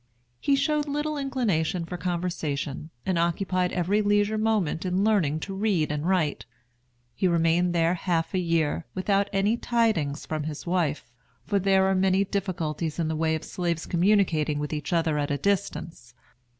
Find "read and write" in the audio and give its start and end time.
5.53-6.47